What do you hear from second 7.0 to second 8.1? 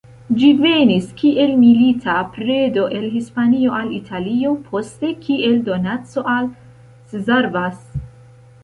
Szarvas.